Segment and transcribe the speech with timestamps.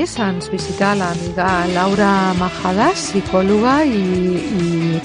[0.00, 3.98] més, ens visita l'amiga Laura Majadas, psicòloga i,
[4.40, 5.00] i,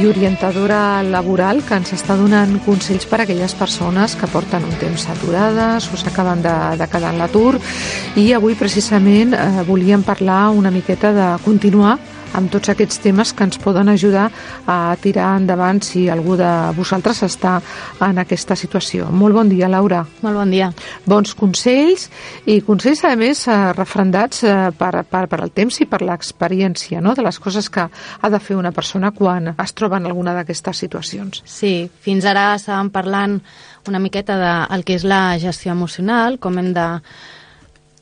[0.00, 4.74] i orientadora laboral, que ens està donant consells per a aquelles persones que porten un
[4.80, 7.60] temps aturades o s'acaben de, de quedar en l'atur.
[8.18, 11.98] I avui, precisament, eh, volíem parlar una miqueta de continuar
[12.34, 14.28] amb tots aquests temes que ens poden ajudar
[14.66, 17.56] a tirar endavant si algú de vosaltres està
[18.04, 19.08] en aquesta situació.
[19.10, 20.04] Molt bon dia, Laura.
[20.22, 20.70] Molt bon dia.
[21.06, 22.08] Bons consells
[22.46, 27.00] i consells, a més, eh, refrendats eh, per, per, per el temps i per l'experiència
[27.04, 27.14] no?
[27.14, 30.84] de les coses que ha de fer una persona quan es troba en alguna d'aquestes
[30.84, 31.42] situacions.
[31.46, 33.40] Sí, fins ara estàvem parlant
[33.88, 36.86] una miqueta del de que és la gestió emocional, com hem de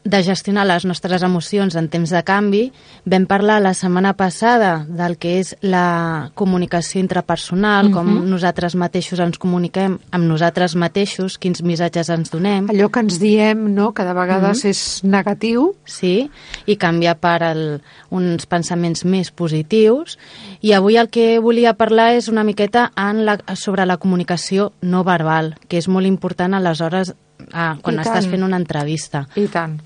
[0.04, 2.62] de gestionar les nostres emocions en temps de canvi.
[3.06, 7.94] Vam parlar la setmana passada del que és la comunicació intrapersonal, uh -huh.
[7.94, 8.30] com mhm.
[8.30, 12.66] nosaltres mateixos ens comuniquem amb nosaltres mateixos, quins missatges ens donem.
[12.68, 14.66] Allò que ens diem, no?, que de vegades mhm.
[14.66, 14.70] -huh.
[14.70, 15.74] és negatiu.
[15.84, 16.30] Sí,
[16.66, 20.18] i canviar per el, uns pensaments més positius.
[20.60, 25.04] I avui el que volia parlar és una miqueta en la, sobre la comunicació no
[25.04, 27.14] verbal, que és molt important a les hores
[27.52, 28.30] Ah, quan I estàs tant.
[28.34, 29.24] fent una entrevista.
[29.36, 29.78] I tant.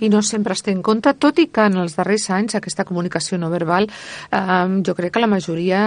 [0.00, 2.84] I no sempre es té en compte, tot i que en els darrers anys aquesta
[2.88, 5.80] comunicació no verbal eh, jo crec que la majoria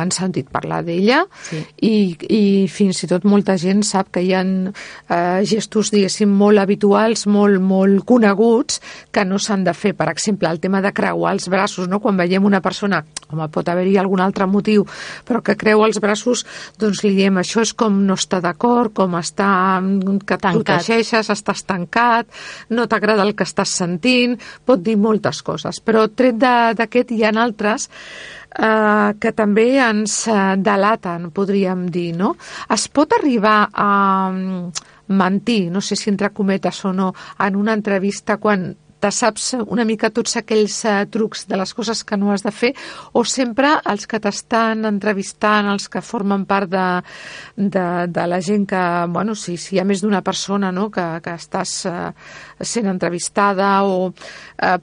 [0.00, 1.60] han sentit parlar d'ella sí.
[1.84, 1.94] i,
[2.28, 7.26] i fins i tot molta gent sap que hi ha eh, gestos, diguéssim, molt habituals,
[7.30, 8.80] molt, molt coneguts
[9.12, 9.94] que no s'han de fer.
[9.98, 12.00] Per exemple, el tema de creuar els braços, no?
[12.00, 14.86] quan veiem una persona, home, pot haver-hi algun altre motiu,
[15.28, 16.44] però que creu els braços,
[16.78, 19.48] doncs li diem això és com no està d'acord, com està
[20.26, 22.28] que protegeixes, estàs tancat,
[22.70, 25.80] no t'agrada el que estàs sentint, pot dir moltes coses.
[25.84, 32.34] Però tret d'aquest hi ha altres eh, que també ens eh, delaten, podríem dir, no?
[32.74, 33.90] Es pot arribar a
[34.32, 37.12] mm, mentir, no sé si entre cometes o no,
[37.44, 38.70] en una entrevista quan
[39.00, 42.52] te saps una mica tots aquells uh, trucs de les coses que no has de
[42.54, 42.72] fer
[43.12, 46.86] o sempre els que t'estan entrevistant, els que formen part de,
[47.56, 48.82] de, de la gent que,
[49.14, 52.10] bueno, si, si hi ha més d'una persona no, que, que estàs uh,
[52.60, 54.78] sent entrevistada o uh,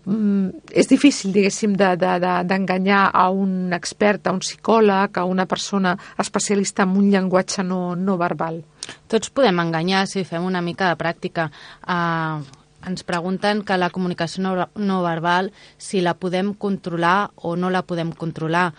[0.72, 5.96] és difícil, diguéssim, d'enganyar de, de, a un expert, a un psicòleg, a una persona
[6.22, 8.62] especialista en un llenguatge no, no verbal.
[9.10, 11.50] Tots podem enganyar si fem una mica de pràctica.
[11.82, 17.72] Uh, ens pregunten que la comunicació no, no verbal, si la podem controlar o no
[17.74, 18.72] la podem controlar.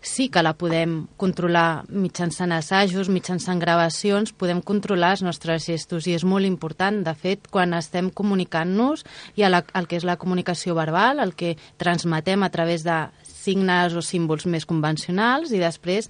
[0.00, 6.14] Sí que la podem controlar mitjançant assajos, mitjançant gravacions, podem controlar els nostres gestos i
[6.16, 7.02] és molt important.
[7.04, 9.04] De fet, quan estem comunicant-nos
[9.36, 12.96] ha la, el que és la comunicació verbal, el que transmetem a través de
[13.28, 16.08] signes o símbols més convencionals i després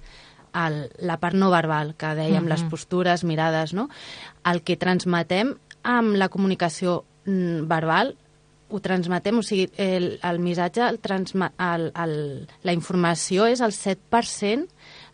[0.55, 2.49] el, la part no verbal, que dèiem, uh -huh.
[2.49, 3.89] les postures, mirades, no?
[4.43, 8.15] El que transmetem amb la comunicació mm, verbal
[8.71, 12.13] ho transmetem, o sigui, el, el missatge, el transma, el, el,
[12.63, 14.69] la informació és el 7%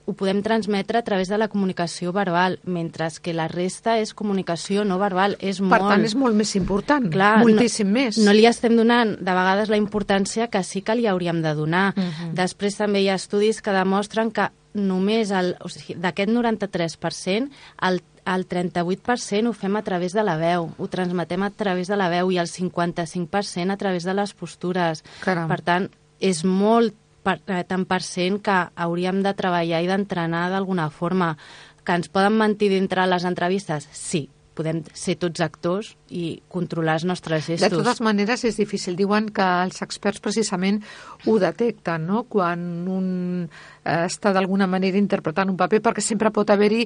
[0.07, 4.85] ho podem transmetre a través de la comunicació verbal, mentre que la resta és comunicació
[4.88, 5.35] no verbal.
[5.44, 5.90] És per molt...
[5.91, 8.19] tant, és molt més important, Clar, moltíssim no, més.
[8.24, 11.89] No li estem donant, de vegades, la importància que sí que li hauríem de donar.
[11.91, 12.13] Uh mhm.
[12.22, 12.34] -huh.
[12.39, 17.50] Després també hi ha estudis que demostren que només el, o sigui, d'aquest 93%,
[17.81, 21.97] el el 38% ho fem a través de la veu, ho transmetem a través de
[21.99, 25.03] la veu i el 55% a través de les postures.
[25.23, 25.47] Caram.
[25.47, 25.89] Per tant,
[26.19, 31.35] és molt per, eh, tant per cent que hauríem de treballar i d'entrenar d'alguna forma.
[31.83, 33.88] Que ens poden mentir dintre les entrevistes?
[33.91, 34.27] Sí,
[34.57, 37.68] podem ser tots actors i controlar els nostres gestos.
[37.68, 38.95] De totes maneres, és difícil.
[38.97, 40.81] Diuen que els experts precisament
[41.27, 42.62] ho detecten, no?, quan
[42.92, 43.07] un
[43.48, 46.86] eh, està d'alguna manera interpretant un paper, perquè sempre pot haver-hi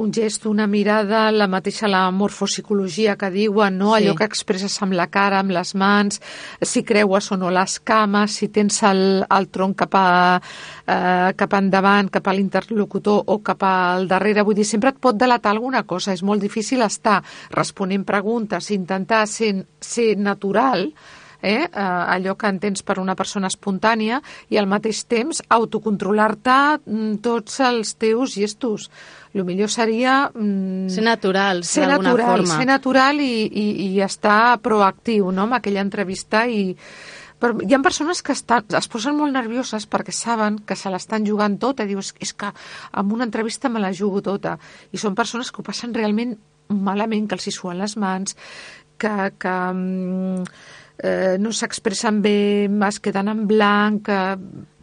[0.00, 3.94] un gest, una mirada, la mateixa la morfopsicologia que diuen, no?
[3.94, 4.02] Sí.
[4.02, 6.20] allò que expresses amb la cara, amb les mans,
[6.60, 10.38] si creues o no les cames, si tens el, el tronc cap, a,
[10.86, 15.16] eh, cap endavant, cap a l'interlocutor o cap al darrere, vull dir, sempre et pot
[15.16, 17.07] delatar alguna cosa, és molt difícil estar
[17.54, 20.88] responent preguntes, intentar ser, ser natural,
[21.40, 24.20] eh, eh, allò que entens per una persona espontània
[24.50, 28.88] i al mateix temps autocontrolar-te mm, tots els teus gestos.
[29.34, 30.24] El millor seria...
[30.34, 32.58] Mm, ser natural, ser natural, forma.
[32.58, 35.46] Ser natural i, i, i estar proactiu no?
[35.46, 36.74] amb aquella entrevista i
[37.38, 41.22] però hi ha persones que estan, es posen molt nervioses perquè saben que se l'estan
[41.22, 44.56] jugant tota i dius, és que amb una entrevista me la jugo tota
[44.90, 46.34] i són persones que ho passen realment
[46.68, 48.36] malament, que els hi suen les mans
[48.98, 50.42] que, que mm,
[50.98, 54.10] eh, no s'expressen bé, es queden en blanc...
[54.10, 54.36] Eh...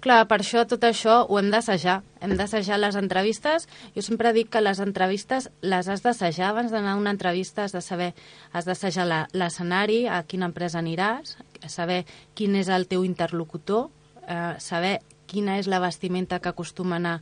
[0.05, 1.95] Clar, per això tot això ho hem d'assajar.
[2.21, 3.65] Hem d'assajar les entrevistes.
[3.95, 7.73] Jo sempre dic que les entrevistes les has d'assajar abans d'anar a una entrevista, has
[7.73, 8.11] de saber,
[8.53, 12.03] has d'assajar l'escenari, a quina empresa aniràs, saber
[12.37, 13.89] quin és el teu interlocutor,
[14.27, 17.15] eh, saber quina és la vestimenta que acostumen a,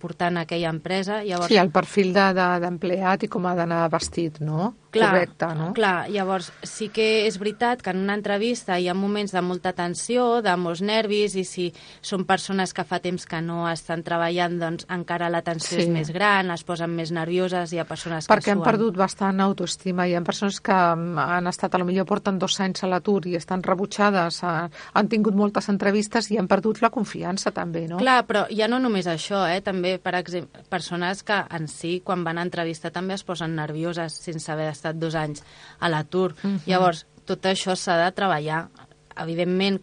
[0.00, 1.22] portar en aquella empresa.
[1.24, 4.72] Llavors, sí, el perfil d'empleat de, de, i com ha d'anar vestit, no?
[4.92, 5.70] Clar, Correcte, no?
[5.72, 9.72] Clar, llavors sí que és veritat que en una entrevista hi ha moments de molta
[9.72, 11.68] tensió, de molts nervis, i si
[12.04, 15.86] són persones que fa temps que no estan treballant, doncs encara la tensió sí.
[15.86, 19.40] és més gran, es posen més nervioses, hi ha persones que Perquè han perdut bastant
[19.40, 23.24] autoestima, hi ha persones que han estat, a lo millor porten dos anys a l'atur
[23.30, 28.02] i estan rebutjades, han tingut moltes entrevistes i han perdut la confiança també, no?
[28.02, 29.62] Clar, però ja no només això, eh?
[29.64, 34.20] també, per exemple, persones que en si, quan van a entrevista, també es posen nervioses
[34.20, 35.44] sense haver estat dos anys
[35.78, 36.34] a l'atur.
[36.42, 36.56] Uh mhm.
[36.56, 36.66] -huh.
[36.66, 38.68] Llavors, tot això s'ha de treballar.
[39.16, 39.80] Evidentment,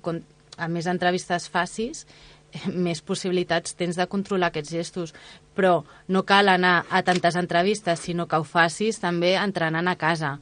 [0.57, 2.05] a més entrevistes facis,
[2.87, 5.13] més possibilitats tens de controlar aquests gestos,
[5.55, 10.37] però no cal anar a tantes entrevistes, sinó que ho facis també entrenant a casa.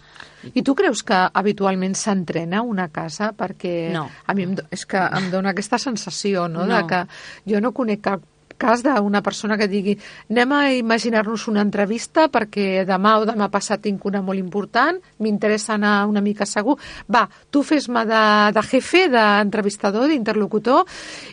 [0.54, 3.34] I tu creus que habitualment s'entrena una casa?
[3.38, 4.08] Perquè no.
[4.26, 6.66] a mi em, és que em dona aquesta sensació no?
[6.66, 6.76] no.
[6.76, 7.04] de que
[7.52, 8.22] jo no conec cap
[8.58, 9.96] cas d'una persona que digui
[10.32, 15.76] anem a imaginar-nos una entrevista perquè demà o demà passat tinc una molt important, m'interessa
[15.76, 16.78] anar una mica segur.
[17.10, 18.24] Va, tu fes-me de,
[18.54, 20.86] de jefe, d'entrevistador, d'interlocutor,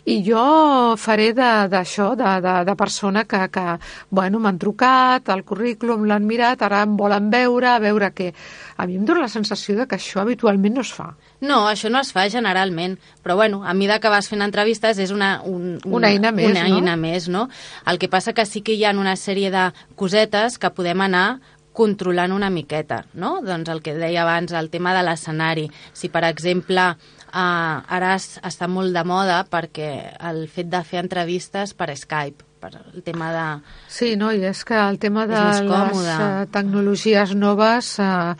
[0.05, 3.65] i jo faré d'això, de, de, de, de persona que, que
[4.09, 8.31] bueno, m'han trucat, el currículum l'han mirat, ara em volen veure, a veure què.
[8.77, 11.13] A mi em dóna la sensació de que això habitualment no es fa.
[11.41, 15.11] No, això no es fa generalment, però bueno, a mesura que vas fent entrevistes és
[15.11, 16.77] una, un, un, una eina més, una no?
[16.77, 17.47] eina més, no?
[17.85, 19.67] El que passa que sí que hi ha una sèrie de
[19.99, 21.27] cosetes que podem anar
[21.75, 23.41] controlant una miqueta, no?
[23.43, 25.67] Doncs el que deia abans, el tema de l'escenari.
[25.93, 29.91] Si, per exemple, eh, ara està molt de moda perquè
[30.31, 33.45] el fet de fer entrevistes per Skype, per el tema de...
[33.91, 37.95] Sí, no, i és que el tema de les uh, tecnologies noves...
[38.01, 38.33] Uh,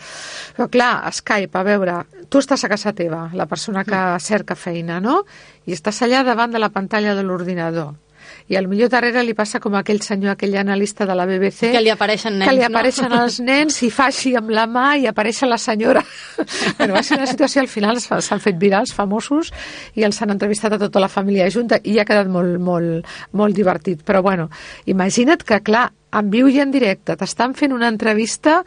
[0.55, 1.99] però clar, Skype, a veure,
[2.29, 4.23] tu estàs a casa teva, la persona que mm.
[4.23, 5.21] cerca feina, no?
[5.65, 7.93] I estàs allà davant de la pantalla de l'ordinador
[8.47, 11.71] i al millor darrere li passa com aquell senyor, aquell analista de la BBC...
[11.73, 13.23] Que li apareixen nens, Que li apareixen no?
[13.25, 16.03] els nens i fa així amb la mà i apareix la senyora.
[16.77, 19.49] bueno, va ser una situació, al final s'han fet virals, famosos,
[19.97, 23.57] i els han entrevistat a tota la família junta i ha quedat molt, molt, molt
[23.57, 24.05] divertit.
[24.05, 24.51] Però bueno,
[24.85, 28.61] imagina't que, clar, en viu i en directe t'estan fent una entrevista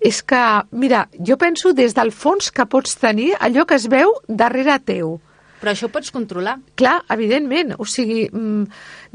[0.00, 0.40] és que,
[0.70, 5.16] mira, jo penso des del fons que pots tenir allò que es veu darrere teu.
[5.60, 6.58] Però això ho pots controlar.
[6.76, 7.74] Clar, evidentment.
[7.78, 8.64] O sigui, mm,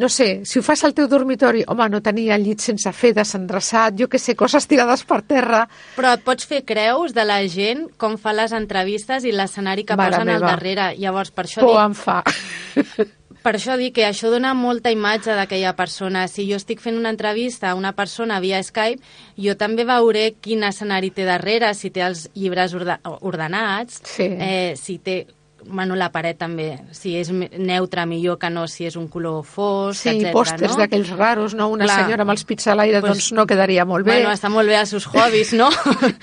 [0.01, 3.13] no sé, si ho fas al teu dormitori, home, no tenia el llit sense fer,
[3.13, 5.67] desendreçat, jo que sé, coses tirades per terra...
[5.95, 9.97] Però et pots fer creus de la gent com fa les entrevistes i l'escenari que
[9.99, 10.39] Mare posen meva.
[10.41, 10.91] al darrere.
[10.97, 11.83] Llavors, per això Por dic...
[11.85, 12.21] em fa.
[13.41, 16.27] Per això dic que això dona molta imatge d'aquella persona.
[16.29, 19.01] Si jo estic fent una entrevista a una persona via Skype,
[19.41, 24.29] jo també veuré quin escenari té darrere, si té els llibres ordenats, sí.
[24.29, 25.23] eh, si té
[25.65, 30.03] bueno, la paret també, si és neutra millor que no si és un color fosc,
[30.03, 30.31] sí, etc.
[30.35, 30.79] pòsters no?
[30.81, 31.69] d'aquells raros, no?
[31.73, 31.97] Una Clar.
[32.03, 34.17] senyora amb els pits a l'aire, pues, doncs no quedaria molt bé.
[34.19, 35.69] Bueno, està molt bé als seus hobbies, no?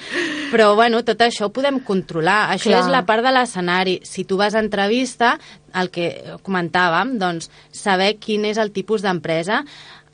[0.52, 2.48] Però, bueno, tot això ho podem controlar.
[2.54, 2.82] Això Clar.
[2.84, 3.98] és la part de l'escenari.
[4.08, 5.36] Si tu vas a entrevista,
[5.76, 6.08] el que
[6.46, 9.62] comentàvem, doncs, saber quin és el tipus d'empresa,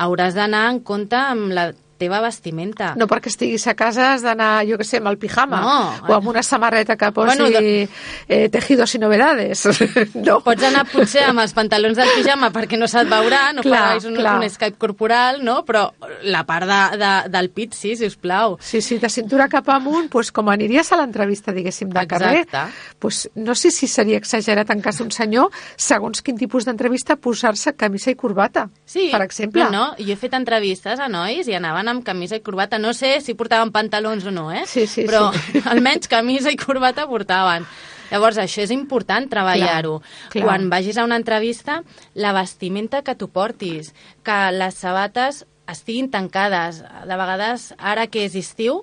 [0.02, 2.92] hauràs d'anar en compte amb la teva vestimenta.
[2.98, 5.74] No perquè estiguis a casa has d'anar, jo que sé, amb el pijama no.
[6.08, 7.88] o amb una samarreta que posi bueno, de...
[8.28, 9.64] eh, tejidos i novedades.
[10.26, 10.40] no.
[10.44, 14.10] Pots anar potser amb els pantalons del pijama perquè no se't veurà, no clar, facis
[14.10, 14.36] un, clar.
[14.40, 15.62] un Skype corporal, no?
[15.64, 15.86] però
[16.22, 18.58] la part de, de, del pit sí, si us plau.
[18.60, 22.50] Sí, sí, de cintura cap amunt, pues, com aniries a l'entrevista, diguéssim, de Exacte.
[22.50, 27.16] carrer, pues, no sé si seria exagerat en cas d'un senyor, segons quin tipus d'entrevista,
[27.16, 29.64] posar-se camisa i corbata, sí, per exemple.
[29.64, 32.78] No, no, jo he fet entrevistes a nois i anaven amb camisa i corbata.
[32.78, 34.64] No sé si portaven pantalons o no, eh?
[34.66, 35.62] Sí, sí, Però sí.
[35.72, 37.66] almenys camisa i corbata portaven.
[38.10, 39.96] Llavors, això és important treballar-ho.
[40.34, 41.80] Quan vagis a una entrevista,
[42.14, 46.82] la vestimenta que tu portis, que les sabates estiguin tancades.
[47.08, 48.82] De vegades, ara que és estiu,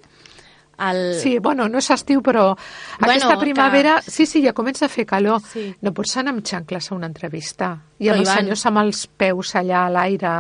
[0.82, 1.14] el...
[1.22, 2.56] Sí, bueno, no és estiu, però
[3.00, 5.40] Bueno, aquesta primavera, que- sí, sí, ja comença a fer calor.
[5.46, 5.68] Sí.
[5.86, 7.76] No pots anar amb xancles a una entrevista.
[8.02, 8.38] I Però amb els van.
[8.42, 10.34] senyors amb els peus allà a l'aire,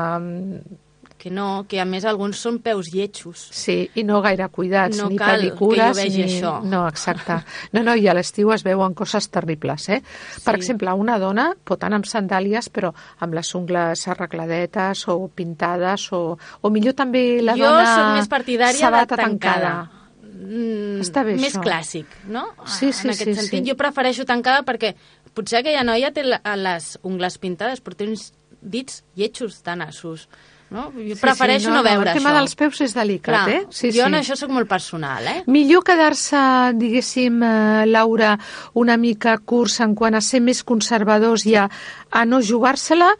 [1.21, 3.43] que no, que a més alguns són peus lletjos.
[3.53, 6.31] sí, i no gaire cuidats, No ni cal pedicures, que jo vegi ni...
[6.39, 6.55] això.
[6.65, 7.35] No, exacte.
[7.77, 10.01] No, no, i a l'estiu es veuen coses terribles, eh?
[10.43, 10.57] Per Sí.
[10.57, 16.37] exemple, una dona pot anar amb sandàlies, però amb les ungles arregladetes o pintades, o,
[16.61, 19.61] o millor també la jo dona sóc més partidària de sabata tancada.
[19.61, 19.97] tancada.
[20.41, 21.61] Mm, Està bé, més això.
[21.61, 22.47] clàssic, no?
[22.65, 23.69] Sí, sí, en aquest sí, sentit, sí.
[23.69, 24.95] jo prefereixo tancada perquè
[25.35, 28.31] potser aquella noia té les ungles pintades, però té uns
[28.61, 30.27] dits lletjos de nassos.
[30.71, 30.85] No?
[30.95, 32.15] Jo prefereixo no, no veure això.
[32.15, 33.63] El tema dels peus és delicat, Clar, eh?
[33.75, 34.07] Sí, jo sí.
[34.07, 35.41] en això sóc molt personal, eh?
[35.51, 36.39] Millor quedar-se,
[36.79, 38.37] diguéssim, eh, Laura,
[38.79, 43.11] una mica cursa en quant a ser més conservadors i a, a no jugar-se-la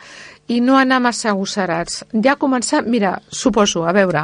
[0.48, 2.06] i no anar massa agosserats.
[2.24, 4.24] Ja començar, mira, suposo, a veure,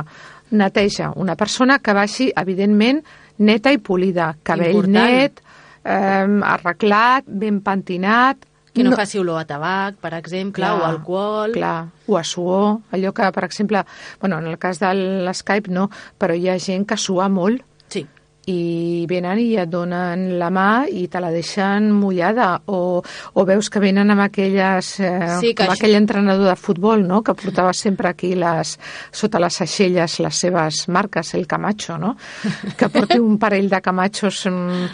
[0.55, 3.03] neteja, una persona que baixi, evidentment,
[3.43, 5.03] neta i polida, cabell Important.
[5.03, 5.43] net,
[5.83, 8.46] eh, arreglat, ben pentinat,
[8.77, 11.55] que no, no faci olor a tabac, per exemple, clar, o alcohol.
[11.57, 13.83] Clar, o a suor, allò que, per exemple,
[14.21, 14.93] bueno, en el cas de
[15.27, 17.65] l'Skype no, però hi ha gent que sua molt.
[17.91, 18.05] Sí.
[18.47, 22.53] I venen i et donen la mà i te la deixen mullada.
[22.71, 24.93] O, o veus que venen amb aquelles...
[25.03, 25.75] Eh, sí, com això...
[25.75, 28.77] aquell entrenador de futbol, no?, que portava sempre aquí les,
[29.11, 32.15] sota les aixelles les seves marques, el Camacho, no?,
[32.79, 34.45] que porti un parell de Camachos...
[34.47, 34.91] Mm,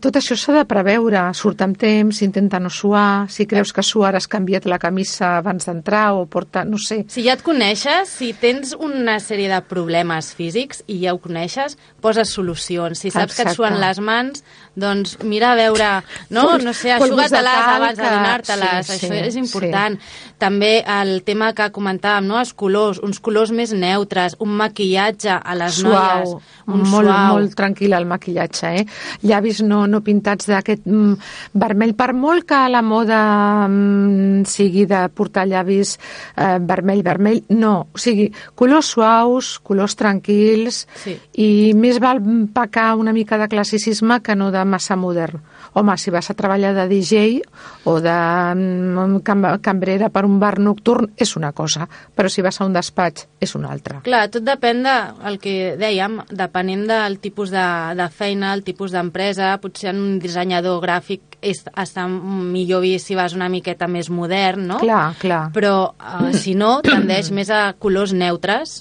[0.00, 4.14] tot això s'ha de preveure, surt amb temps, intenta no suar, si creus que suar
[4.16, 7.02] has canviat la camisa abans d'entrar o porta, no sé.
[7.12, 11.76] Si ja et coneixes, si tens una sèrie de problemes físics i ja ho coneixes,
[12.00, 12.98] poses solucions.
[12.98, 13.42] Si saps Exacte.
[13.42, 14.44] que et suen les mans,
[14.76, 15.90] doncs mira a veure,
[16.32, 20.00] no, no sé, aixuga-te-les abans de donar-te-les, sí, això sí, és important.
[20.00, 20.35] Sí.
[20.36, 25.54] També el tema que comentàvem, no, els colors, uns colors més neutres, un maquillatge a
[25.56, 27.38] les suau, noies, un molt, suau.
[27.38, 28.84] Molt tranquil el maquillatge, eh?
[29.24, 31.14] Llavis no, no pintats d'aquest mm,
[31.56, 31.94] vermell.
[31.96, 33.20] Per molt que la moda
[33.64, 37.74] mm, sigui de portar llavis eh, vermell, vermell, no.
[37.96, 41.16] O sigui, colors suaus, colors tranquils sí.
[41.40, 41.50] i
[41.80, 42.20] més val
[42.52, 45.40] pecar una mica de classicisme que no de massa modern.
[45.76, 47.42] Home, si vas a treballar de DJ
[47.84, 48.12] o de
[48.56, 51.84] mm, cam cambrera per un bar nocturn és una cosa,
[52.16, 54.00] però si vas a un despatx és una altra.
[54.06, 57.66] Clar, tot depèn del que dèiem, depenent del tipus de,
[57.98, 63.18] de feina, el tipus d'empresa, potser en un dissenyador gràfic és, està millor vist si
[63.18, 64.80] vas una miqueta més modern, no?
[64.80, 65.44] Clar, clar.
[65.52, 68.78] Però uh, si no, tendeix més a colors neutres,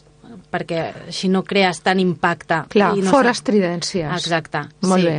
[0.51, 2.63] perquè així no crees tant impacte.
[2.71, 4.11] Clar, i no fora estridències.
[4.15, 4.63] Exacte.
[4.87, 5.09] Molt sí.
[5.11, 5.17] bé.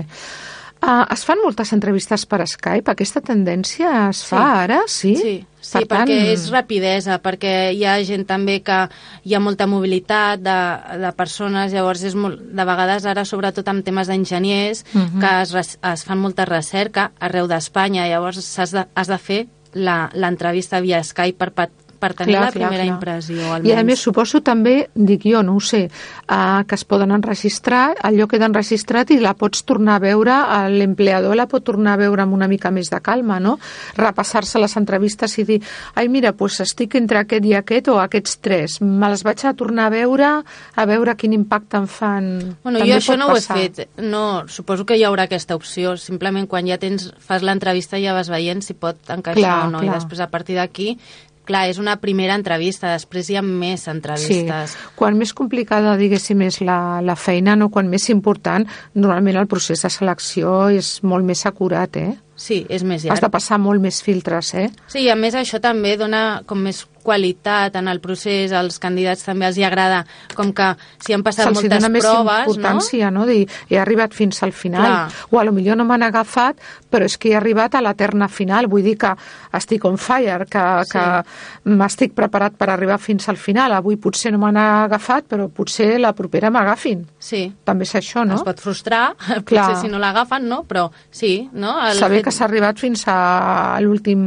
[0.86, 2.92] Uh, es fan moltes entrevistes per Skype?
[2.92, 4.58] Aquesta tendència es fa sí.
[4.62, 4.76] ara?
[4.86, 5.14] Sí?
[5.18, 6.28] Sí, sí per perquè tant...
[6.30, 8.76] és rapidesa, perquè hi ha gent també que
[9.26, 10.54] hi ha molta mobilitat de,
[11.02, 15.08] de persones, llavors és molt, de vegades ara, sobretot amb temes d'enginyers, uh Mhm.
[15.16, 15.20] -huh.
[15.20, 20.80] que es, es fan molta recerca arreu d'Espanya, llavors has de, has de fer l'entrevista
[20.80, 22.94] via Skype per, per tenir Clar, la clar, primera clar.
[22.94, 23.78] impressió, I almenys.
[23.80, 25.88] a més suposo també, dic jo, no ho sé,
[26.30, 30.68] uh, que es poden enregistrar, allò queda enregistrat i la pots tornar a veure, eh,
[30.70, 33.58] l'empleador la pot tornar a veure amb una mica més de calma, no?
[33.96, 35.60] Repassar-se les entrevistes i dir,
[35.94, 39.54] ai mira, pues estic entre aquest i aquest o aquests tres, me les vaig a
[39.54, 40.30] tornar a veure,
[40.76, 42.30] a veure quin impacte em fan.
[42.62, 43.56] Bueno, També jo això no ho he passar.
[43.58, 43.88] fet.
[43.98, 45.96] No, suposo que hi haurà aquesta opció.
[45.96, 49.78] Simplement quan ja tens, fas l'entrevista ja vas veient si pot encaixar Clar, o no.
[49.80, 49.92] clar.
[49.96, 50.98] I després a partir d'aquí,
[51.46, 54.74] clar, és una primera entrevista, després hi ha més entrevistes.
[54.74, 54.92] Sí.
[54.98, 57.70] Quan més complicada, diguéssim, és la, la feina, no?
[57.72, 62.12] quan més important, normalment el procés de selecció és molt més acurat, eh?
[62.36, 63.20] Sí, és més Has llarg.
[63.22, 64.68] de passar molt més filtres, eh?
[64.92, 69.22] Sí, i a més això també dona com més qualitat en el procés, als candidats
[69.22, 70.00] també els hi agrada,
[70.34, 73.24] com que si han passat Se'ls hi moltes dona més proves, importància, no?
[73.26, 74.82] Dir, he arribat fins al final.
[74.82, 75.28] Clar.
[75.30, 76.58] O a lo millor no m'han agafat,
[76.90, 78.66] però és que he arribat a l'eterna final.
[78.66, 79.12] Vull dir que
[79.54, 80.90] estic on fire, que, Sí.
[80.98, 81.04] que
[81.76, 83.72] m'estic preparat per arribar fins al final.
[83.72, 87.06] Avui potser no m'han agafat, però potser la propera m'agafin.
[87.18, 88.34] Sí, També és això, no?
[88.34, 89.14] es pot frustrar,
[89.44, 89.68] Clar.
[89.68, 90.64] potser si no l'agafen, no?
[90.64, 91.76] Però sí, no?
[91.86, 94.20] El Saber que s'ha arribat fins a l'últim...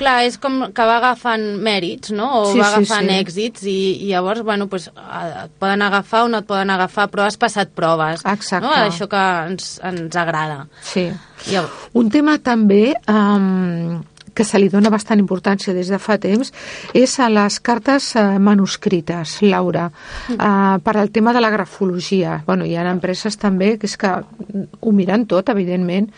[0.00, 2.28] Clar, és com que va agafant mèrits, no?
[2.40, 3.16] O Sí, va sí, agafant sí.
[3.20, 7.10] èxits i, i llavors, bueno, pues, eh, et poden agafar o no et poden agafar,
[7.12, 8.24] però has passat proves.
[8.24, 8.64] Exacte.
[8.64, 8.72] No?
[8.88, 10.64] Això que ens, ens agrada.
[10.80, 11.10] Sí.
[11.50, 14.00] Llavors, Un tema també um,
[14.32, 16.52] que se li dona bastant importància des de fa temps
[16.96, 22.40] és a les cartes uh, manuscrites, Laura, uh, per al tema de la grafologia.
[22.46, 26.08] Bueno, hi ha empreses també que és que ho miren tot, evidentment,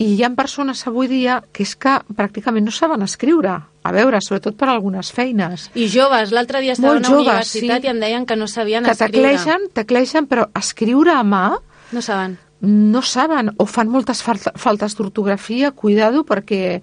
[0.00, 3.58] i hi ha persones avui dia que és que pràcticament no saben escriure.
[3.84, 5.68] A veure, sobretot per algunes feines.
[5.76, 7.86] I joves, l'altre dia estava Molt a una joves, universitat sí.
[7.86, 9.12] i em deien que no sabien Que escriure.
[9.36, 11.58] teclegen, teclegen, però escriure a mà
[11.92, 12.38] No saben.
[12.60, 16.82] no saben o fan moltes faltes d'ortografia, cuidado, perquè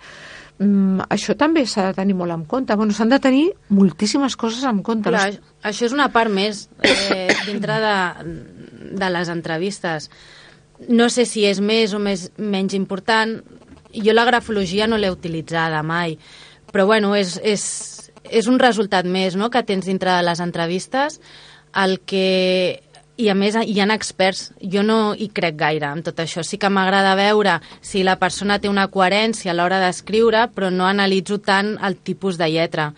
[0.60, 2.76] mm, això també s'ha de tenir molt en compte.
[2.76, 5.10] Bueno, s'han de tenir moltíssimes coses en compte.
[5.10, 7.98] Clar, Les- això és una part més eh, dintre de,
[8.98, 10.10] de les entrevistes.
[10.90, 13.40] No sé si és més o més, menys important.
[13.98, 16.18] Jo la grafologia no l'he utilitzada mai,
[16.72, 17.64] però bueno, és, és,
[18.30, 21.22] és un resultat més no?, que tens dintre de les entrevistes.
[21.74, 22.84] El que
[23.18, 26.60] i a més hi ha experts, jo no hi crec gaire en tot això, sí
[26.62, 31.40] que m'agrada veure si la persona té una coherència a l'hora d'escriure, però no analitzo
[31.42, 32.92] tant el tipus de lletra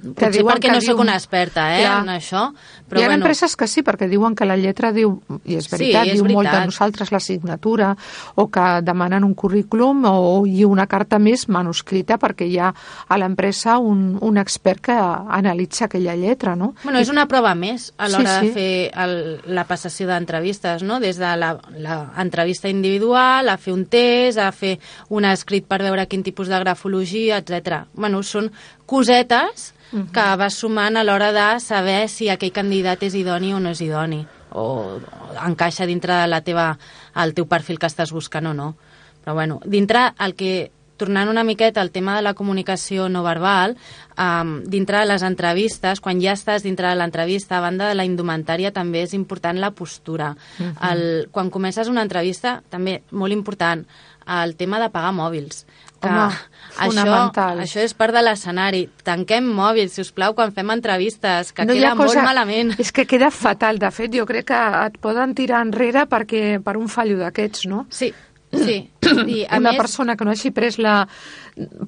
[0.00, 1.96] Potser diuen perquè que no sóc diuen- una experta eh, Clar.
[2.02, 2.44] en això,
[2.90, 5.14] Però Hi ha bueno, empreses que sí, perquè diuen que la lletra diu,
[5.46, 6.66] i és Sí, veritat, és diu molt de veritat.
[6.66, 7.92] nosaltres la signatura,
[8.34, 12.72] o que demanen un currículum o, i una carta més manuscrita perquè hi ha
[13.08, 16.74] a l'empresa un, un expert que analitza aquella lletra, no?
[16.82, 18.46] Bueno, és una prova més a l'hora Sí, sí.
[18.48, 20.98] de fer el, la passació d'entrevistes, no?
[21.00, 24.78] Des de l'entrevista individual, a fer un test, a fer
[25.10, 27.84] un escrit per veure quin tipus de grafologia, etc.
[27.94, 28.50] Bueno, són
[28.86, 33.70] cosetes que vas sumant a l'hora de saber si aquell candidat és idoni o no
[33.70, 36.78] és idoni, o, o encaixa dintre de la teva,
[37.16, 38.74] el teu perfil que estàs buscant o no.
[39.22, 40.70] Però bueno, dintre el que
[41.00, 43.76] tornant una miqueta al tema de la comunicació no verbal,
[44.20, 48.04] um, dintre de les entrevistes, quan ja estàs dintre de l'entrevista, a banda de la
[48.04, 50.34] indumentària, també és important la postura.
[50.58, 50.92] Uh -huh.
[50.92, 53.86] el, quan comences una entrevista, també molt important,
[54.26, 55.66] el tema de pagar mòbils.
[56.00, 56.36] Que Home,
[56.78, 57.58] fonamental.
[57.60, 58.86] això, això és part de l'escenari.
[59.04, 62.22] Tanquem mòbils, si us plau, quan fem entrevistes, que no queda cosa...
[62.22, 62.72] molt malament.
[62.82, 63.80] És que queda fatal.
[63.82, 67.84] De fet, jo crec que et poden tirar enrere perquè per un fallo d'aquests, no?
[67.92, 68.14] Sí,
[68.54, 68.80] sí.
[69.10, 71.02] I a una més, persona que no hagi pres la...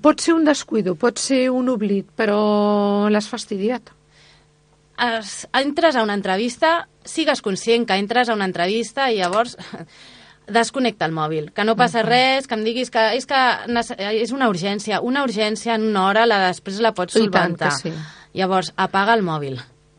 [0.04, 3.94] Pot ser un descuido, pot ser un oblit, però l'has fastidiat.
[5.02, 9.56] es, entres a una entrevista, sigues conscient que entres a una entrevista i llavors
[10.52, 13.40] desconnecta el mòbil, que no passa res, que em diguis que és que
[14.12, 17.72] és una urgència, una urgència en una hora la després la pots solventar.
[17.78, 17.92] sí.
[18.32, 19.58] Llavors, apaga el mòbil,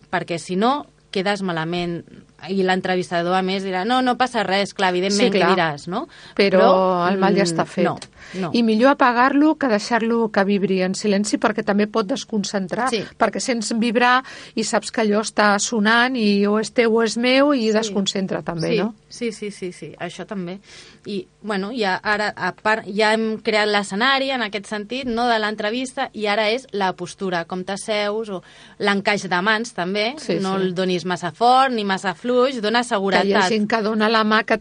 [0.09, 2.01] perquè si no quedes malament
[2.49, 5.49] i l'entrevistador a més dirà no, no passa res, clar, evidentment Sí, clar.
[5.49, 6.07] que diràs, no?
[6.35, 7.85] Però, el mal ja mm, està fet.
[7.85, 7.97] No,
[8.39, 8.51] no.
[8.53, 13.03] I millor apagar-lo que deixar-lo que vibri en silenci perquè també pot desconcentrar, Sí.
[13.17, 14.23] perquè sents vibrar
[14.55, 18.41] i saps que allò està sonant i o és teu o és meu i desconcentra
[18.41, 18.93] també, sí, no?
[19.09, 20.59] Sí, sí, sí, sí, això també.
[21.05, 25.37] I, bueno, ja, ara, a part, ja hem creat l'escenari en aquest sentit, no?, de
[25.37, 28.41] l'entrevista, i ara és la postura, com t'asseus, o
[28.79, 30.13] l'encaix de mans, també.
[30.17, 30.63] Sí, no sí.
[30.63, 33.49] el donis massa fort ni massa fluix, dona Que hi ha seguretat.
[33.49, 34.59] gent que dona la mà que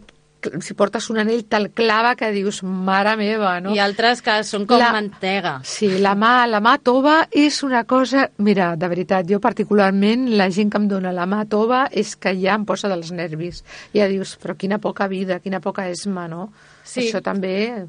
[0.59, 3.71] si portes un anell te'l clava que dius, mare meva, no?
[3.73, 5.61] I altres que són com La- mantega.
[5.63, 8.25] Sí, la mà, la mà tova és una cosa...
[8.43, 12.35] Mira, de veritat, jo particularment, la gent que em dona la mà tova és que
[12.41, 13.63] ja em posa dels nervis.
[13.95, 16.49] Ja dius, però quina poca vida, quina poca esma, no?
[16.83, 17.07] Sí.
[17.07, 17.85] Això també...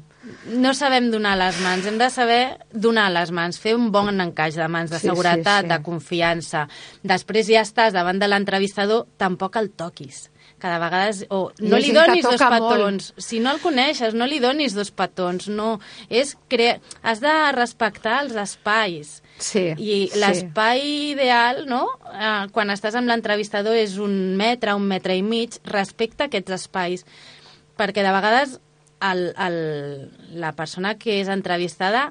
[0.49, 4.55] No sabem donar les mans, hem de saber donar les mans, fer un bon encaix
[4.57, 5.69] de mans, de Sí, sí, seguretat, sí.
[5.69, 6.63] de confiança.
[7.03, 10.31] Després ja estàs davant de l'entrevistador, tampoc el toquis.
[10.57, 11.25] Cada vegades...
[11.29, 12.71] O Hi no li donis dos toca molt.
[12.71, 13.11] petons.
[13.21, 15.49] Si no el coneixes, no li donis dos petons.
[15.51, 15.75] No,
[16.09, 16.79] és cre...
[17.03, 19.17] Has de respectar els espais.
[19.37, 20.19] Sí, I sí.
[20.23, 20.81] l'espai
[21.11, 21.83] ideal, no?,
[22.15, 27.03] eh, quan estàs amb l'entrevistador és un metre, un metre i mig, respecta aquests espais.
[27.75, 28.59] Perquè de vegades
[29.11, 30.09] el, el,
[30.41, 32.09] la persona que és entrevistada,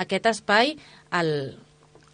[0.00, 0.76] aquest espai
[1.18, 1.32] el,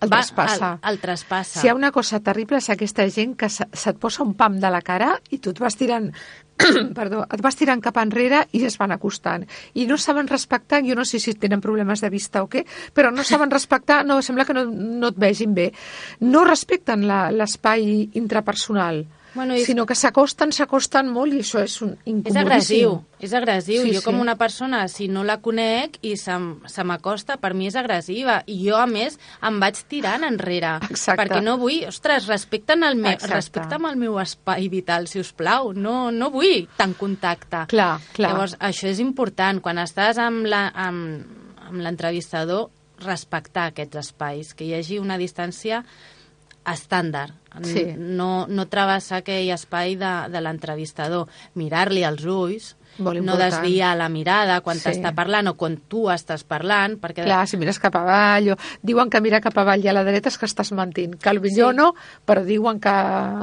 [0.01, 0.73] El va- traspassa.
[0.83, 1.61] El, el traspassa.
[1.61, 4.59] Si hi ha una cosa terrible és aquesta gent que se- se't posa un pam
[4.61, 6.11] de la cara i tu et vas tirant
[6.97, 9.42] perdó, et vas tirant cap enrere i es van acostant.
[9.77, 12.62] I no saben respectar, jo no sé si tenen problemes de vista o què,
[12.97, 15.66] però no saben respectar, no, sembla que no, no et vegin bé.
[16.25, 19.03] No respecten la- l'espai intrapersonal,
[19.37, 22.40] Bueno, és- sinó que s'acosten, s'acosten molt i això és un És incomodíssim.
[22.40, 23.83] agressiu, és agressiu.
[23.85, 24.20] Sí, jo com sí.
[24.22, 26.33] una persona, si no la conec i se,
[26.72, 28.42] se m'acosta, per mi és agressiva.
[28.46, 30.79] I jo, a més, em vaig tirant enrere.
[30.90, 31.20] Exacte.
[31.22, 31.85] Perquè no vull...
[31.87, 33.35] Ostres, respecten el meu, Exacte.
[33.35, 35.72] respecta'm el meu espai vital, si us plau.
[35.77, 37.66] No, no vull tant contacte.
[37.68, 38.33] Clar, clar.
[38.33, 39.61] Llavors, això és important.
[39.61, 41.27] Quan estàs amb la- amb,
[41.68, 42.70] amb l'entrevistador,
[43.05, 45.85] respectar aquests espais, que hi hagi una distància
[46.66, 47.33] estàndard.
[47.64, 47.87] Sí.
[47.96, 51.29] No, no travessar aquell espai de, de l'entrevistador.
[51.57, 54.87] Mirar-li als ulls, Molt no desviar la mirada quan Sí.
[54.88, 58.57] t'està parlant o quan tu estàs parlant, perquè Clar, si mires cap avall, o...
[58.83, 61.16] diuen que mirar cap avall i a la dreta és que estàs mentint.
[61.20, 61.76] Que el millor Sí.
[61.76, 61.90] no,
[62.26, 62.92] però diuen que...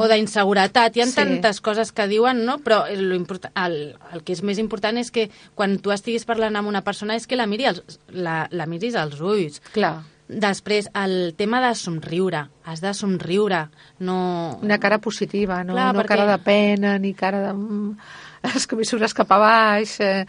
[0.02, 0.96] o d'inseguretat.
[0.98, 1.16] Hi ha Sí.
[1.16, 2.58] tantes coses que diuen, no?
[2.66, 6.68] però import- el, el que és més important és que quan tu estiguis parlant amb
[6.70, 9.60] una persona és que la, miri als, la, la miris als ulls.
[9.74, 12.46] Clar, Després, el tema de somriure.
[12.66, 13.66] Has de somriure.
[14.00, 14.60] No...
[14.64, 17.54] una cara positiva, no, Clar, no perquè- cara de pena, ni cara de...
[17.54, 17.98] mm,
[18.54, 20.00] Les comissures cap a baix...
[20.00, 20.26] Eh...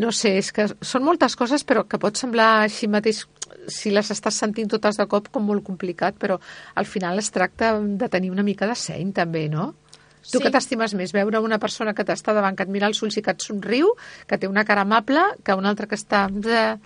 [0.00, 3.26] No sé, és que són moltes coses, però que pot semblar així mateix,
[3.68, 6.38] si les estàs sentint totes de cop, com molt complicat, però
[6.80, 9.74] al final es tracta de tenir una mica de seny, també, no?
[10.22, 10.44] Tu Sí.
[10.44, 13.22] que t'estimes més, veure una persona que t'està davant, que et mira els ulls i
[13.22, 13.88] que et somriu,
[14.26, 16.28] que té una cara amable, que una altra que està...
[16.46, 16.76] eh,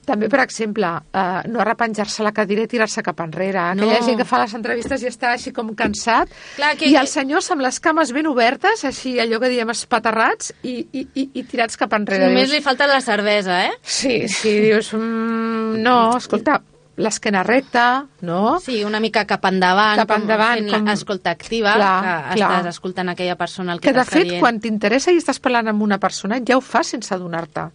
[0.00, 3.58] També, per exemple, eh, no arrepenjar-se la cadira i tirar-se cap enrere.
[3.60, 4.06] Aquella No.
[4.06, 7.50] gent que fa les entrevistes i està així com cansat, Clar, que- i els senyors
[7.52, 11.76] amb les cames ben obertes, així allò que diem espaterrats, i, i, i, i tirats
[11.76, 12.26] cap enrere.
[12.26, 13.72] Només Dius, li falta la cervesa, eh?
[13.82, 16.62] Sí, sí, dius, mm, no, escolta,
[17.00, 18.58] l'esquena recta, no?
[18.60, 22.50] Sí, una mica cap endavant, Cap endavant, com fent com- l'escolta activa, Clar, que clar.
[22.60, 24.40] estàs escoltant aquella persona el que, Que de fet, dient.
[24.40, 27.68] quan t'interessa i estàs parlant amb una persona, ja ho fas sense adonar-te.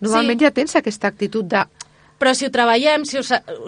[0.00, 0.44] Normalment Sí.
[0.46, 1.64] ja tens aquesta actitud de...
[2.20, 3.22] Però si ho treballem, si ho,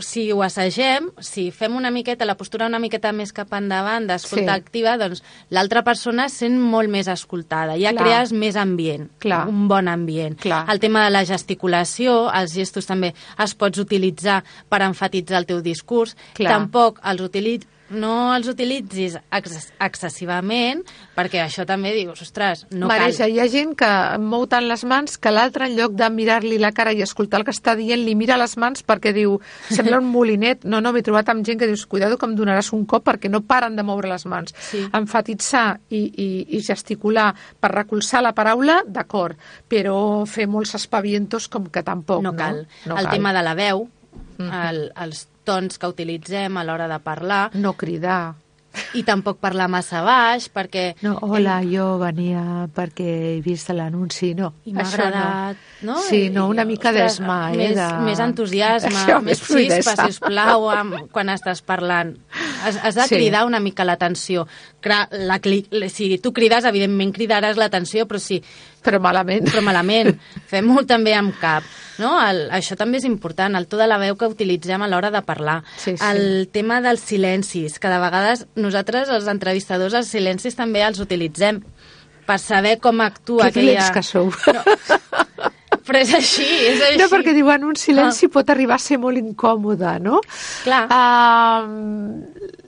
[0.04, 4.52] si ho assagem, si fem una miqueta, la postura una miqueta més cap endavant, d'escolta
[4.52, 4.60] Sí.
[4.60, 7.78] activa, doncs l'altra persona es sent molt més escoltada.
[7.80, 8.04] Ja Clar.
[8.04, 9.46] crees més ambient, Clar.
[9.48, 10.36] un bon ambient.
[10.38, 10.66] Clar.
[10.68, 15.62] El tema de la gesticulació, els gestos també els pots utilitzar per enfatitzar el teu
[15.62, 16.14] discurs.
[16.34, 16.52] Clar.
[16.52, 20.83] Tampoc els utilitzis no els utilitzis ex excessivament,
[21.16, 23.35] perquè això també dius, ostres, no Mareja, cal.
[23.35, 23.90] hi ha gent que
[24.22, 27.46] mou tant les mans que l'altre, en lloc de mirar-li la cara i escoltar el
[27.46, 29.38] que està dient, li mira les mans perquè diu,
[29.70, 30.66] sembla un molinet.
[30.68, 33.31] No, no, m'he trobat amb gent que dius, cuidado que em donaràs un cop perquè
[33.31, 34.55] no paren de moure les mans.
[34.70, 34.83] Sí.
[34.92, 36.28] Enfatitzar i, i,
[36.59, 42.33] i gesticular per recolzar la paraula, d'acord, però fer molts espavientos com que tampoc, no?
[42.33, 42.64] no cal.
[42.87, 43.12] No el cal.
[43.16, 43.87] tema de la veu,
[44.42, 48.35] el, els tons que utilitzem a l'hora de parlar, No cridar.
[48.96, 50.94] i tampoc parlar massa baix, perquè...
[51.05, 54.55] No, hola, jo venia perquè he vist l'anunci, no.
[54.64, 55.98] I m'ha agradat, no?
[56.07, 57.59] Sí, no, una mica d'esma, eh?
[57.61, 57.88] Més, de...
[58.07, 59.96] més entusiasme, Això, més xispa, fluïdesa.
[60.07, 62.14] sisplau, amb, quan estàs parlant.
[62.62, 63.14] Has, has de Sí.
[63.16, 64.46] cridar una mica l'atenció.
[65.11, 68.42] La, cli- si tu crides, evidentment cridaràs l'atenció, però sí,
[68.83, 69.46] Però malament.
[69.48, 70.16] però malament.
[70.46, 71.62] Fem-ho també amb cap.
[71.98, 72.14] No?
[72.27, 75.20] El, això també és important, el to de la veu que utilitzem a l'hora de
[75.22, 75.62] parlar.
[75.77, 76.05] Sí, sí.
[76.05, 81.62] El tema dels silencis, que de vegades nosaltres, els entrevistadors, els silencis també els utilitzem
[82.27, 84.33] per saber com actua Que dolents que sou.
[85.86, 86.98] Però és així, és així.
[87.00, 90.20] No, perquè diuen un silenci pot arribar a ser molt incòmode, no?
[90.62, 90.84] Clar.
[90.92, 92.62] Uh,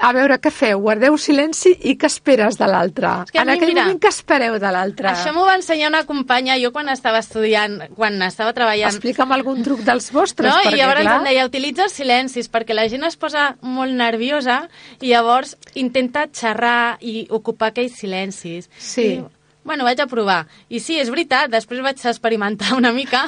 [0.00, 0.80] a veure, què feu?
[0.80, 3.10] Guardeu silenci i què esperes de l'altre?
[3.36, 5.10] En aquell mira, moment què espereu de l'altre?
[5.12, 9.60] Això m'ho va ensenyar una companya, jo quan estava estudiant, quan estava treballant, Explica'm algun
[9.66, 10.62] truc dels vostres, no?
[10.64, 11.18] perquè, I llavors clar...
[11.20, 14.62] em deia, utilitza els silencis, perquè la gent es posa molt nerviosa
[15.02, 18.70] i llavors intenta xerrar i ocupar aquells silencis.
[18.80, 19.06] Sí.
[19.18, 19.39] I,
[19.70, 20.40] bueno, vaig a provar.
[20.68, 23.22] I sí, és veritat, després vaig experimentar una mica.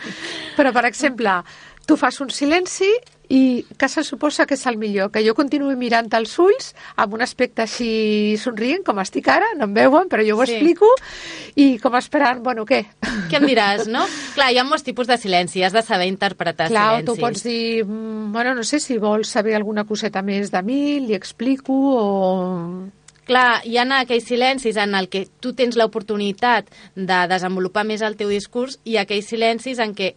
[0.56, 1.40] Però, per exemple,
[1.86, 2.86] tu fas un silenci
[3.30, 5.10] i què se suposa que és el millor?
[5.14, 9.68] Que jo continuï mirant als ulls amb un aspecte així somrient, com estic ara, no
[9.68, 10.56] em veuen, però jo ho Sí.
[10.56, 10.88] explico,
[11.54, 12.80] i com esperant, bueno, què?
[13.30, 14.02] Què em diràs, no?
[14.34, 17.06] Clar, hi ha molts tipus de silenci, has de saber interpretar Clar, silencis.
[17.06, 20.98] tu pots dir, mm, bueno, no sé si vols saber alguna coseta més de mi,
[21.00, 22.90] li explico, o...
[23.28, 28.16] Clar, hi ha aquells silencis en el que tu tens l'oportunitat de desenvolupar més el
[28.16, 30.14] teu discurs i aquells silencis en què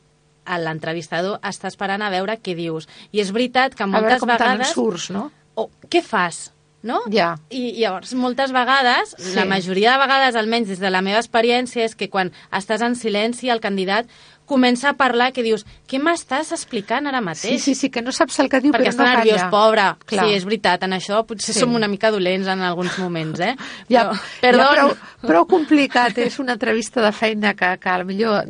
[0.59, 2.87] l'entrevistador està esperant a veure què dius.
[3.11, 4.73] I és veritat que A veure moltes com te'n vegades...
[4.75, 5.29] surts, no?
[5.55, 6.49] O, què fas?
[6.83, 6.99] No?
[7.07, 7.37] Ja.
[7.49, 9.35] I llavors, moltes vegades, Sí.
[9.37, 12.97] la majoria de vegades, almenys des de la meva experiència, és que quan estàs en
[12.99, 14.09] silenci, el candidat
[14.53, 17.63] comença a parlar que dius, què m'estàs explicant ara Sí, mateix?
[17.65, 19.49] sí, sí, que no saps el que diu, perquè però està no nerviós, calla.
[19.51, 19.87] pobre.
[20.13, 20.27] Clar.
[20.29, 21.59] Sí, és veritat, en això potser Sí.
[21.59, 23.55] som una mica dolents en alguns moments, eh?
[23.89, 24.69] Ja, Però, ja perdó.
[24.71, 24.95] prou,
[25.27, 28.45] prou complicat, és una entrevista de feina que, que millor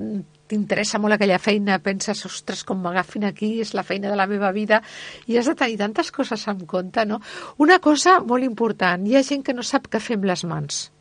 [0.47, 4.51] t'interessa molt aquella feina, penses, ostres, com m'agafin aquí, és la feina de la meva
[4.53, 4.81] vida,
[5.25, 7.21] i has de tenir tantes coses en compte, no?
[7.57, 10.91] Una cosa molt important, hi ha gent que no sap què fer amb les mans.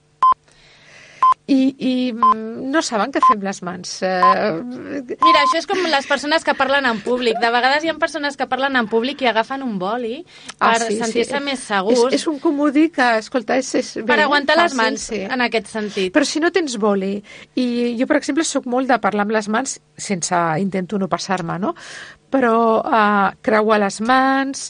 [1.50, 3.94] I, i mm, no saben què fer amb les mans.
[4.06, 7.40] Eh, Mira, això és com les persones que parlen en públic.
[7.42, 10.20] De vegades hi ha persones que parlen en públic i agafen un boli
[10.60, 11.42] per ah, sí, sentir-se sí.
[11.44, 13.74] més segurs, És, és un comodí que, escolta, és...
[13.80, 15.20] és per aguantar les fàcil, mans sí.
[15.26, 16.14] en aquest sentit.
[16.14, 17.16] Però si no tens boli,
[17.58, 21.58] i jo, per exemple, sóc molt de parlar amb les mans, sense, intento no passar-me,
[21.62, 21.74] no?
[22.32, 24.62] Però eh, creuar les mans,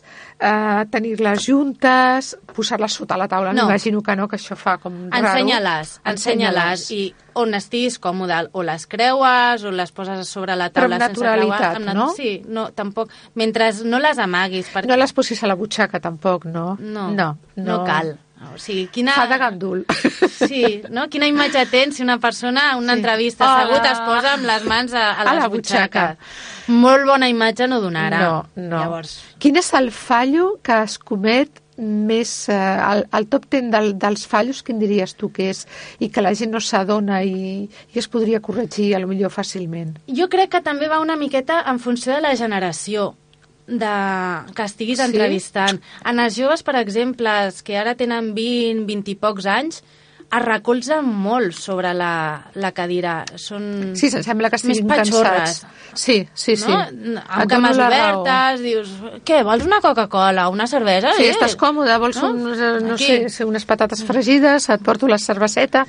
[0.42, 3.62] eh, tenir-les juntes, posar-les sota la taula, No.
[3.68, 5.28] m'imagino que no, que això fa com raro.
[5.28, 7.02] Ensenya-les, ensenya-les i
[7.38, 11.04] on estiguis còmode, o les creues o les poses a sobre la Però taula amb
[11.06, 11.38] sense creuar.
[11.38, 12.08] naturalitat, Amb nat- no?
[12.16, 13.10] Sí, no, tampoc.
[13.34, 16.76] Mentre no les amaguis, perquè No les posis a la butxaca, tampoc, no?
[16.80, 18.18] no, no, no cal.
[18.52, 19.12] O sigui, quina...
[19.14, 19.84] Fa de gandul.
[20.28, 21.04] Sí, no?
[21.08, 22.98] Quina imatge tens si una persona a una Sí.
[22.98, 26.16] entrevista assegut es posa amb les mans a, a, A la butxaca.
[26.16, 26.51] butxaques.
[26.68, 28.20] Molt bona imatge no donarà.
[28.20, 28.78] No, no.
[28.78, 33.94] Llavors, Quin és el fallo que es comet més, eh, el, el top 10 del,
[33.98, 35.64] dels fallos, quin diries tu que és
[36.04, 39.96] i que la gent no s'adona i, i es podria corregir a lo millor fàcilment?
[40.06, 43.14] jo crec que també va una miqueta en funció de la generació
[43.66, 43.90] de,
[44.54, 45.04] que estiguis Sí?
[45.08, 45.80] entrevistant.
[46.04, 47.30] En els joves, per exemple,
[47.64, 49.82] que ara tenen 20, 20 i pocs anys,
[50.32, 53.18] es recolzen molt sobre la, la cadira.
[53.36, 55.58] Són Sí, em sembla que més estiguin patxorres.
[55.60, 55.66] cansats.
[56.00, 56.70] Sí, sí, sí.
[56.72, 57.20] No?
[57.28, 58.22] Amb cames la raó.
[58.22, 58.88] obertes, dius,
[59.28, 61.12] què, vols una Coca-Cola, una cervesa?
[61.18, 62.30] Sí, Eh, estàs còmode, vols no?
[62.30, 63.28] Un, no Aquí.
[63.28, 65.84] sé, unes patates fregides, et porto la cerveseta.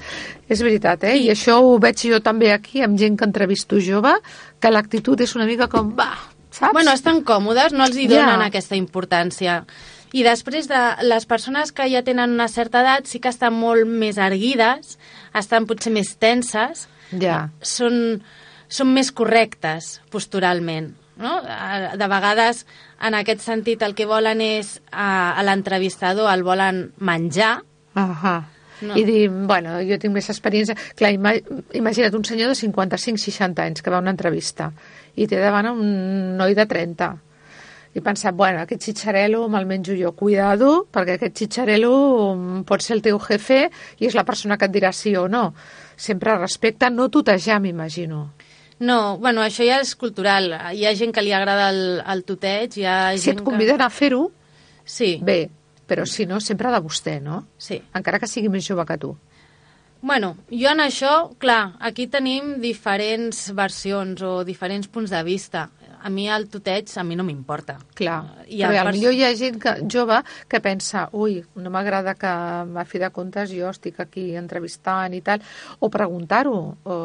[0.49, 1.15] És veritat, eh?
[1.15, 4.12] I, I això ho veig jo també aquí, amb gent que entrevisto jove,
[4.60, 6.12] que l'actitud és una mica com, va,
[6.51, 6.73] saps?
[6.73, 8.25] Bueno, estan còmodes, no els hi Ja.
[8.25, 9.63] donen aquesta importància.
[10.13, 13.88] I després de les persones que ja tenen una certa edat sí que estan molt
[13.89, 14.97] més erguides,
[15.34, 16.88] estan potser més tenses,
[17.19, 17.49] Ja.
[17.62, 18.21] són,
[18.69, 20.93] són més correctes posturalment.
[21.17, 21.36] No?
[21.45, 22.65] A- De vegades,
[23.02, 27.62] en aquest sentit, el que volen és a, a l'entrevistador, el volen menjar,
[27.93, 28.39] Ahà.
[28.82, 28.95] No.
[28.97, 30.73] I dir, bueno, jo tinc més experiència...
[30.97, 31.32] Clar, ima
[31.78, 34.71] imagina't un senyor de 55-60 anys que va a una entrevista
[35.15, 37.12] i té davant un noi de 30
[37.93, 41.93] i pensar, bueno, aquest xitxarelo me'l menjo jo, cuidado, perquè aquest xitxarelo
[42.34, 43.67] mm, pot ser el teu jefe
[43.99, 45.51] i és la persona que et dirà sí o no.
[45.95, 48.32] Sempre respecte, no tutejar, m'imagino.
[48.84, 50.49] No, bueno, això ja és cultural.
[50.73, 53.82] Hi ha gent que li agrada el, el tuteig, hi ha Si gent et conviden
[53.86, 54.89] a fer-ho, Que...
[54.91, 55.49] Sí, bé,
[55.88, 57.45] però si no, sempre de vostè, no?
[57.58, 57.79] sí.
[57.95, 59.13] Encara que sigui més jove que tu.
[60.03, 65.69] Bueno, jo en això, clar, aquí tenim diferents versions o diferents punts de vista.
[66.04, 67.78] A mi el tuteig a mi no m'importa.
[67.96, 70.20] Clar, I però pers- potser hi ha gent que, jove
[70.52, 75.22] que pensa ui, no m'agrada que a fi de comptes jo estic aquí entrevistant i
[75.22, 75.44] tal,
[75.80, 76.60] o preguntar-ho.
[76.84, 76.98] O...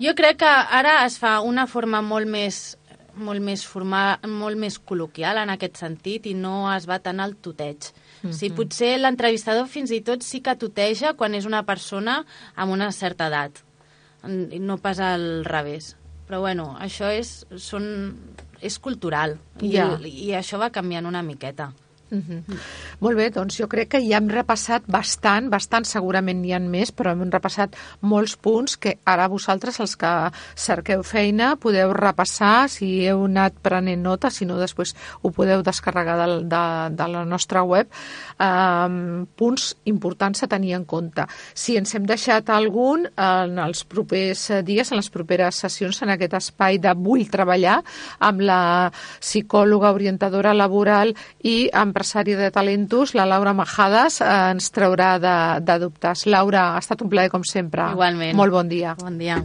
[0.00, 2.60] Jo crec que ara es fa una forma molt més
[3.20, 7.36] molt més formal, molt més col·loquial en aquest sentit i no es va tant al
[7.36, 7.90] tuteig.
[8.22, 8.32] Mm -hmm.
[8.32, 12.92] sí, potser l'entrevistador fins i tot sí que tuteja quan és una persona amb una
[12.92, 13.52] certa edat,
[14.60, 15.96] no pas al revés.
[16.30, 17.82] Però bueno, això és, són,
[18.62, 19.88] és cultural i, Ja.
[20.06, 21.72] i això va canviant una miqueta.
[22.10, 22.58] Uh -huh.
[23.00, 26.90] Molt bé, doncs jo crec que ja hem repassat bastant, bastant segurament n'hi ha més,
[26.92, 33.06] però hem repassat molts punts que ara vosaltres, els que cerqueu feina, podeu repassar si
[33.06, 37.62] heu anat prenent nota, si no després ho podeu descarregar del, de, de la nostra
[37.62, 37.86] web,
[38.38, 41.26] um, punts importants a tenir en compte.
[41.54, 46.34] Si ens hem deixat algun en els propers dies, en les properes sessions, en aquest
[46.34, 47.82] espai de Vull treballar,
[48.18, 55.18] amb la psicòloga orientadora laboral i empresària de talentos, la Laura Majades, eh, ens traurà
[55.20, 56.24] de, de dubtes.
[56.26, 57.92] Laura, ha estat un plaer com sempre.
[57.92, 58.36] Igualment.
[58.36, 58.96] Molt bon dia.
[59.00, 59.42] Bon dia.